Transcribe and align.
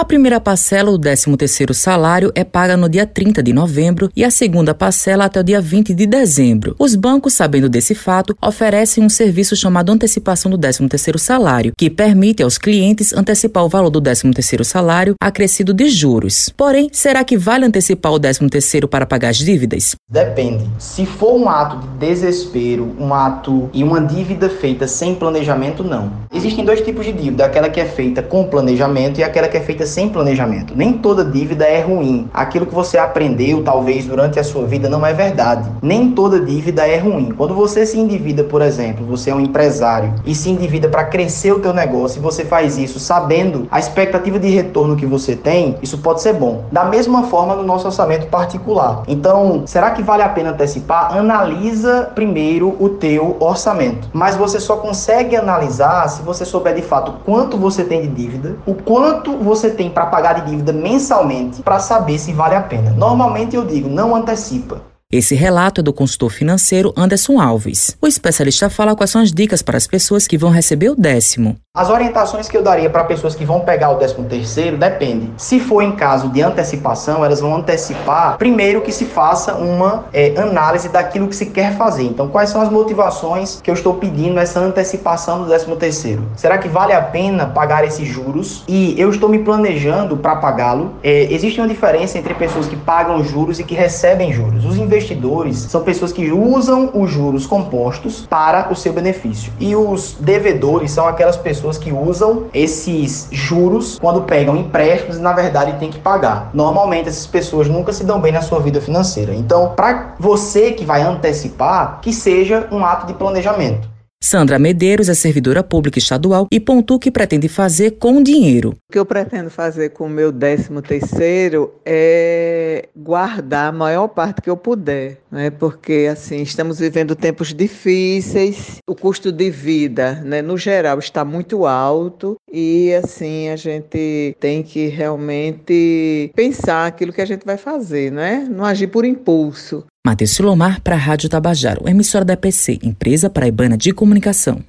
A 0.00 0.04
primeira 0.10 0.40
parcela, 0.40 0.90
o 0.90 0.98
13º 0.98 1.74
salário, 1.74 2.32
é 2.34 2.42
paga 2.42 2.74
no 2.74 2.88
dia 2.88 3.04
30 3.04 3.42
de 3.42 3.52
novembro 3.52 4.10
e 4.16 4.24
a 4.24 4.30
segunda 4.30 4.72
parcela 4.74 5.26
até 5.26 5.40
o 5.40 5.44
dia 5.44 5.60
20 5.60 5.92
de 5.92 6.06
dezembro. 6.06 6.74
Os 6.78 6.94
bancos, 6.94 7.34
sabendo 7.34 7.68
desse 7.68 7.94
fato, 7.94 8.34
oferecem 8.40 9.04
um 9.04 9.10
serviço 9.10 9.54
chamado 9.54 9.92
antecipação 9.92 10.50
do 10.50 10.56
13º 10.56 11.18
salário, 11.18 11.74
que 11.76 11.90
permite 11.90 12.42
aos 12.42 12.56
clientes 12.56 13.12
antecipar 13.12 13.62
o 13.62 13.68
valor 13.68 13.90
do 13.90 14.00
13º 14.00 14.64
salário 14.64 15.14
acrescido 15.20 15.74
de 15.74 15.90
juros. 15.90 16.48
Porém, 16.56 16.88
será 16.90 17.22
que 17.22 17.36
vale 17.36 17.66
antecipar 17.66 18.10
o 18.10 18.18
13º 18.18 18.86
para 18.86 19.04
pagar 19.04 19.28
as 19.28 19.36
dívidas? 19.36 19.96
Depende. 20.10 20.66
Se 20.78 21.04
for 21.04 21.34
um 21.34 21.46
ato 21.46 21.76
de 21.76 21.98
desespero, 21.98 22.96
um 22.98 23.12
ato 23.12 23.68
e 23.74 23.84
uma 23.84 24.00
dívida 24.00 24.48
feita 24.48 24.88
sem 24.88 25.14
planejamento, 25.14 25.84
não. 25.84 26.10
Existem 26.40 26.64
dois 26.64 26.80
tipos 26.80 27.04
de 27.04 27.12
dívida, 27.12 27.44
aquela 27.44 27.68
que 27.68 27.78
é 27.78 27.84
feita 27.84 28.22
com 28.22 28.44
planejamento 28.44 29.20
e 29.20 29.22
aquela 29.22 29.46
que 29.46 29.58
é 29.58 29.60
feita 29.60 29.84
sem 29.84 30.08
planejamento. 30.08 30.72
Nem 30.74 30.94
toda 30.94 31.22
dívida 31.22 31.66
é 31.66 31.82
ruim. 31.82 32.30
Aquilo 32.32 32.64
que 32.64 32.74
você 32.74 32.96
aprendeu, 32.96 33.62
talvez, 33.62 34.06
durante 34.06 34.40
a 34.40 34.42
sua 34.42 34.64
vida 34.64 34.88
não 34.88 35.04
é 35.04 35.12
verdade. 35.12 35.68
Nem 35.82 36.12
toda 36.12 36.40
dívida 36.40 36.88
é 36.88 36.96
ruim. 36.96 37.34
Quando 37.36 37.54
você 37.54 37.84
se 37.84 37.98
endivida, 37.98 38.42
por 38.42 38.62
exemplo, 38.62 39.04
você 39.04 39.28
é 39.28 39.34
um 39.34 39.40
empresário 39.40 40.14
e 40.24 40.34
se 40.34 40.48
endivida 40.48 40.88
para 40.88 41.04
crescer 41.04 41.52
o 41.52 41.60
teu 41.60 41.74
negócio 41.74 42.18
e 42.18 42.22
você 42.22 42.42
faz 42.42 42.78
isso 42.78 42.98
sabendo 42.98 43.68
a 43.70 43.78
expectativa 43.78 44.38
de 44.38 44.48
retorno 44.48 44.96
que 44.96 45.04
você 45.04 45.36
tem, 45.36 45.76
isso 45.82 45.98
pode 45.98 46.22
ser 46.22 46.32
bom. 46.32 46.64
Da 46.72 46.86
mesma 46.86 47.24
forma 47.24 47.54
no 47.54 47.62
nosso 47.62 47.84
orçamento 47.84 48.28
particular. 48.28 49.02
Então, 49.06 49.64
será 49.66 49.90
que 49.90 50.02
vale 50.02 50.22
a 50.22 50.28
pena 50.30 50.52
antecipar? 50.52 51.14
Analisa 51.14 52.10
primeiro 52.14 52.74
o 52.80 52.88
teu 52.88 53.36
orçamento. 53.40 54.08
Mas 54.14 54.36
você 54.36 54.58
só 54.58 54.76
consegue 54.76 55.36
analisar 55.36 56.08
se 56.08 56.22
você 56.22 56.29
souber 56.32 56.74
de 56.74 56.82
fato 56.82 57.12
quanto 57.24 57.56
você 57.56 57.84
tem 57.84 58.02
de 58.02 58.08
dívida, 58.08 58.56
o 58.66 58.74
quanto 58.74 59.36
você 59.38 59.70
tem 59.70 59.90
para 59.90 60.06
pagar 60.06 60.34
de 60.34 60.50
dívida 60.50 60.72
mensalmente, 60.72 61.62
para 61.62 61.78
saber 61.78 62.18
se 62.18 62.32
vale 62.32 62.54
a 62.54 62.62
pena. 62.62 62.90
Normalmente 62.90 63.56
eu 63.56 63.64
digo, 63.64 63.88
não 63.88 64.14
antecipa. 64.14 64.82
Esse 65.12 65.34
relato 65.34 65.80
é 65.80 65.82
do 65.82 65.92
consultor 65.92 66.30
financeiro 66.30 66.94
Anderson 66.96 67.40
Alves. 67.40 67.96
O 68.00 68.06
especialista 68.06 68.70
fala 68.70 68.94
quais 68.94 69.10
são 69.10 69.20
as 69.20 69.32
dicas 69.32 69.60
para 69.60 69.76
as 69.76 69.84
pessoas 69.84 70.28
que 70.28 70.38
vão 70.38 70.50
receber 70.50 70.88
o 70.88 70.94
décimo. 70.94 71.56
As 71.72 71.88
orientações 71.88 72.48
que 72.48 72.56
eu 72.56 72.64
daria 72.64 72.90
para 72.90 73.04
pessoas 73.04 73.36
que 73.36 73.44
vão 73.44 73.60
pegar 73.60 73.92
o 73.92 73.94
13 73.94 74.24
terceiro 74.24 74.76
depende. 74.76 75.30
Se 75.36 75.60
for 75.60 75.82
em 75.82 75.92
caso 75.92 76.28
de 76.28 76.42
antecipação, 76.42 77.24
elas 77.24 77.38
vão 77.38 77.54
antecipar 77.54 78.36
primeiro 78.38 78.80
que 78.80 78.90
se 78.90 79.04
faça 79.04 79.54
uma 79.54 80.06
é, 80.12 80.34
análise 80.36 80.88
daquilo 80.88 81.28
que 81.28 81.36
se 81.36 81.46
quer 81.46 81.76
fazer. 81.76 82.02
Então, 82.02 82.26
quais 82.26 82.50
são 82.50 82.60
as 82.60 82.68
motivações 82.68 83.60
que 83.60 83.70
eu 83.70 83.74
estou 83.74 83.94
pedindo 83.94 84.40
essa 84.40 84.58
antecipação 84.58 85.42
do 85.42 85.46
13 85.46 85.76
terceiro? 85.76 86.24
Será 86.34 86.58
que 86.58 86.66
vale 86.66 86.92
a 86.92 87.02
pena 87.02 87.46
pagar 87.46 87.84
esses 87.84 88.08
juros? 88.08 88.64
E 88.66 89.00
eu 89.00 89.08
estou 89.08 89.28
me 89.28 89.38
planejando 89.38 90.16
para 90.16 90.34
pagá-lo? 90.34 90.94
É, 91.04 91.32
existe 91.32 91.60
uma 91.60 91.68
diferença 91.68 92.18
entre 92.18 92.34
pessoas 92.34 92.66
que 92.66 92.74
pagam 92.74 93.22
juros 93.22 93.60
e 93.60 93.62
que 93.62 93.76
recebem 93.76 94.32
juros. 94.32 94.64
Os 94.64 94.76
investidores 94.76 95.56
são 95.56 95.84
pessoas 95.84 96.10
que 96.10 96.32
usam 96.32 96.90
os 96.92 97.08
juros 97.12 97.46
compostos 97.46 98.26
para 98.28 98.72
o 98.72 98.74
seu 98.74 98.92
benefício. 98.92 99.52
E 99.60 99.76
os 99.76 100.16
devedores 100.18 100.90
são 100.90 101.06
aquelas 101.06 101.36
pessoas 101.36 101.59
pessoas 101.60 101.76
que 101.76 101.92
usam 101.92 102.46
esses 102.54 103.28
juros 103.30 103.98
quando 103.98 104.22
pegam 104.22 104.56
empréstimos 104.56 105.18
e 105.18 105.20
na 105.20 105.32
verdade 105.32 105.78
tem 105.78 105.90
que 105.90 105.98
pagar. 105.98 106.50
Normalmente 106.54 107.08
essas 107.08 107.26
pessoas 107.26 107.68
nunca 107.68 107.92
se 107.92 108.02
dão 108.02 108.18
bem 108.18 108.32
na 108.32 108.40
sua 108.40 108.58
vida 108.60 108.80
financeira. 108.80 109.34
Então, 109.34 109.74
para 109.76 110.14
você 110.18 110.72
que 110.72 110.84
vai 110.84 111.02
antecipar, 111.02 112.00
que 112.00 112.12
seja 112.12 112.66
um 112.72 112.84
ato 112.84 113.06
de 113.06 113.14
planejamento. 113.14 113.88
Sandra 114.22 114.58
Medeiros 114.58 115.08
é 115.08 115.14
servidora 115.14 115.62
pública 115.64 115.98
estadual 115.98 116.46
e 116.52 116.60
pontua 116.60 116.98
o 116.98 117.00
que 117.00 117.10
pretende 117.10 117.48
fazer 117.48 117.92
com 117.92 118.18
o 118.18 118.22
dinheiro. 118.22 118.76
O 118.88 118.92
que 118.92 118.98
eu 118.98 119.06
pretendo 119.06 119.48
fazer 119.48 119.90
com 119.90 120.04
o 120.04 120.10
meu 120.10 120.30
13 120.30 120.68
terceiro 120.82 121.72
é 121.86 122.86
guardar 122.94 123.70
a 123.70 123.72
maior 123.72 124.08
parte 124.08 124.42
que 124.42 124.50
eu 124.50 124.58
puder, 124.58 125.22
né? 125.30 125.48
Porque 125.48 126.06
assim, 126.12 126.42
estamos 126.42 126.78
vivendo 126.78 127.16
tempos 127.16 127.54
difíceis, 127.54 128.76
o 128.86 128.94
custo 128.94 129.32
de 129.32 129.50
vida, 129.50 130.16
né, 130.22 130.42
no 130.42 130.58
geral 130.58 130.98
está 130.98 131.24
muito 131.24 131.64
alto 131.64 132.36
e 132.52 132.92
assim, 132.94 133.48
a 133.48 133.56
gente 133.56 134.36
tem 134.40 134.62
que 134.62 134.88
realmente 134.88 136.32
pensar 136.34 136.86
aquilo 136.86 137.12
que 137.12 137.20
a 137.20 137.26
gente 137.26 137.44
vai 137.44 137.56
fazer, 137.56 138.10
né? 138.10 138.46
Não 138.50 138.64
agir 138.64 138.88
por 138.88 139.04
impulso. 139.04 139.84
Matheus 140.04 140.30
Silomar 140.30 140.80
para 140.80 140.96
a 140.96 140.98
Rádio 140.98 141.28
Tabajaro, 141.28 141.88
emissora 141.88 142.24
da 142.24 142.36
PC, 142.36 142.78
empresa 142.82 143.30
paraibana 143.30 143.76
de 143.76 143.92
comunicação. 143.92 144.64